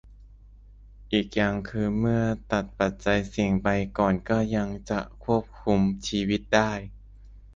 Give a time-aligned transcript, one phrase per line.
[1.13, 3.67] อีกอย่างคือเมื่อตัดปัจจัยเสี่ยงไป
[3.97, 6.71] ก่อนก็ยังจะควบคุมชีวิตได้